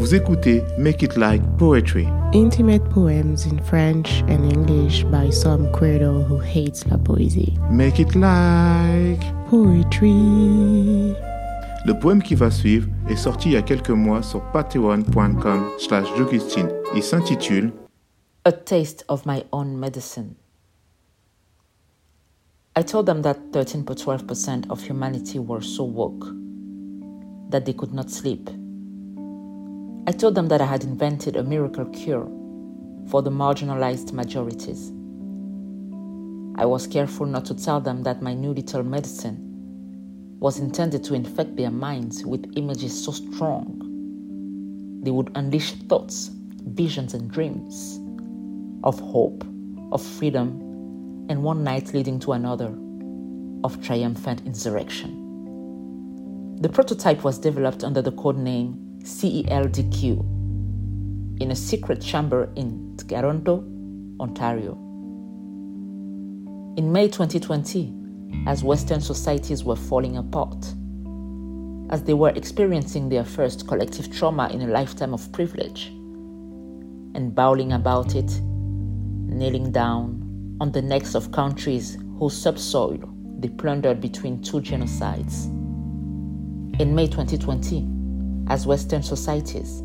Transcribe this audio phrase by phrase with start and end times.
[0.00, 2.08] Vous écoutez Make It Like Poetry.
[2.32, 7.52] Intimate poems in French and English by some credo who hates la poésie.
[7.70, 11.14] Make It Like Poetry.
[11.84, 16.06] Le poème qui va suivre est sorti il y a quelques mois sur patreon.com slash
[16.96, 17.70] Il s'intitule
[18.46, 20.34] A Taste of My Own Medicine.
[22.74, 26.24] I told them that 13.12% of humanity were so woke
[27.50, 28.48] that they could not sleep
[30.10, 32.24] I told them that I had invented a miracle cure
[33.10, 34.90] for the marginalized majorities.
[36.60, 39.38] I was careful not to tell them that my new little medicine
[40.40, 43.78] was intended to infect their minds with images so strong
[45.04, 46.32] they would unleash thoughts,
[46.64, 48.00] visions, and dreams
[48.82, 49.44] of hope,
[49.92, 50.48] of freedom,
[51.28, 52.76] and one night leading to another
[53.62, 55.12] of triumphant insurrection.
[56.60, 60.20] The prototype was developed under the code name CELDQ
[61.40, 63.64] in a secret chamber in Toronto,
[64.20, 64.74] Ontario.
[66.76, 67.94] In May 2020,
[68.46, 70.74] as Western societies were falling apart,
[71.90, 75.86] as they were experiencing their first collective trauma in a lifetime of privilege,
[77.14, 82.98] and bowling about it, kneeling down on the necks of countries whose subsoil
[83.38, 85.46] they plundered between two genocides.
[86.78, 87.99] In May 2020,
[88.48, 89.80] as Western societies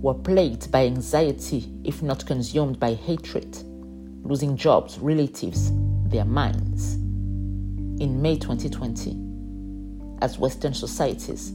[0.00, 3.56] were plagued by anxiety, if not consumed by hatred,
[4.22, 5.72] losing jobs, relatives,
[6.08, 6.94] their minds.
[8.00, 9.16] In May 2020,
[10.22, 11.52] as Western societies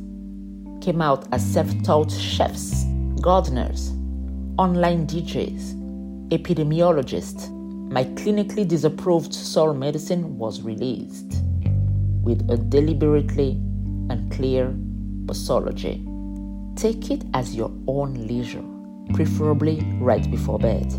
[0.81, 2.83] came out as self taught chefs,
[3.21, 3.91] gardeners,
[4.57, 7.49] online DJs, epidemiologists,
[7.91, 11.41] my clinically disapproved soul medicine was released
[12.23, 13.51] with a deliberately
[14.09, 14.73] unclear
[15.25, 16.10] posology.
[16.75, 18.63] Take it as your own leisure,
[19.13, 20.91] preferably right before bed.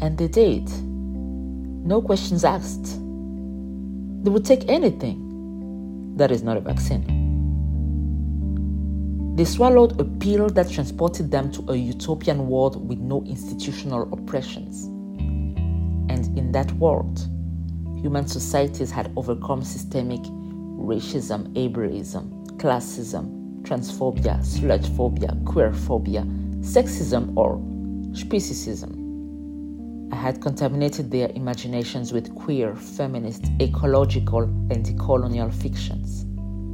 [0.00, 0.68] And they did.
[1.86, 3.00] No questions asked.
[4.24, 7.22] They would take anything that is not a vaccine.
[9.36, 14.84] They swallowed a pill that transported them to a utopian world with no institutional oppressions.
[16.08, 17.18] And in that world,
[18.00, 26.24] human societies had overcome systemic racism, ableism, classism, transphobia, sludgephobia, queerphobia,
[26.60, 27.58] sexism, or
[28.12, 29.00] speciesism.
[30.12, 36.24] I had contaminated their imaginations with queer, feminist, ecological, and decolonial fictions.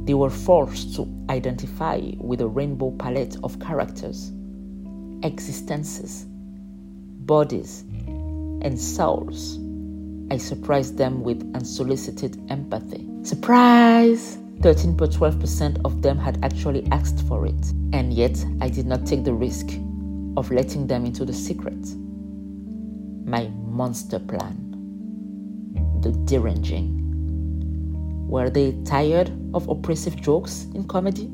[0.05, 4.31] They were forced to identify with a rainbow palette of characters,
[5.23, 6.25] existences,
[7.25, 7.83] bodies,
[8.61, 9.59] and souls.
[10.29, 13.07] I surprised them with unsolicited empathy.
[13.23, 14.40] Surprise!
[14.61, 19.33] 13.12% of them had actually asked for it, and yet I did not take the
[19.33, 19.71] risk
[20.37, 21.83] of letting them into the secret.
[23.25, 24.67] My monster plan.
[26.01, 26.99] The deranging.
[28.27, 31.27] Were they tired of oppressive jokes in comedy?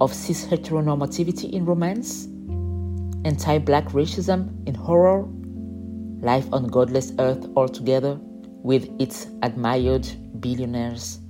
[0.00, 2.26] Of cis heteronormativity in romance?
[3.24, 5.22] Anti black racism in horror?
[6.20, 8.18] Life on godless earth altogether,
[8.64, 10.08] with its admired
[10.40, 11.20] billionaires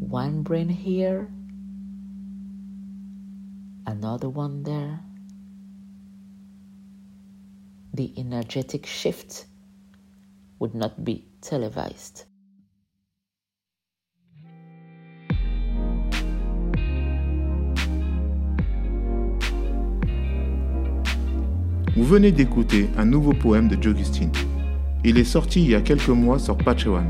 [0.00, 1.28] One brain here,
[3.86, 5.03] another one there.
[7.94, 9.46] The energetic shift
[10.58, 12.26] would not be televised.
[21.94, 24.32] Vous venez d'écouter un nouveau poème de Jogustine.
[25.04, 27.04] Il est sorti il y a quelques mois sur Patreon.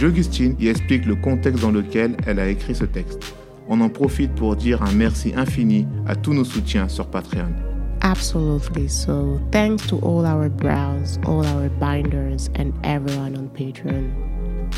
[0.00, 3.34] Jogustine y explique le contexte dans lequel elle a écrit ce texte.
[3.68, 7.73] On en profite pour dire un merci infini à tous nos soutiens sur Patreon.
[8.04, 8.86] Absolutely.
[8.86, 14.12] So, thanks to all our brows, all our binders, and everyone on Patreon.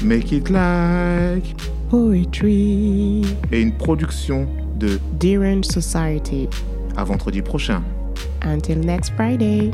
[0.02, 1.44] Make it like
[1.90, 3.23] Poetry.
[3.50, 4.46] et une production
[4.78, 6.49] de Derange Society.
[6.96, 7.82] à vendredi prochain.
[8.43, 9.73] Until next Friday.